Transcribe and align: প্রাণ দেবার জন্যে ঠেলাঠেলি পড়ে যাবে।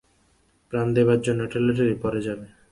প্রাণ 0.73 0.87
দেবার 0.95 1.19
জন্যে 1.21 1.45
ঠেলাঠেলি 1.51 1.95
পড়ে 2.03 2.21
যাবে। 2.27 2.45